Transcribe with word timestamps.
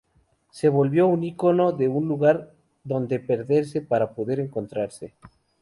Se 0.49 0.67
volvió 0.67 1.05
un 1.05 1.23
icono 1.23 1.73
de 1.73 1.87
un 1.87 2.07
lugar 2.07 2.55
dónde 2.83 3.19
perderse 3.19 3.81
para 3.81 4.15
poder 4.15 4.39
encontrarse. 4.39 5.13